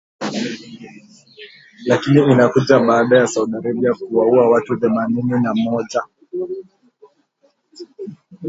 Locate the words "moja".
5.55-6.03